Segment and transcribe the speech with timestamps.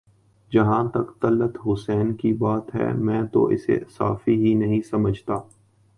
[0.51, 5.37] جہاں تک طلعت حسین کی بات ہے میں تو اسے صحافی ہی نہیں سمجھتا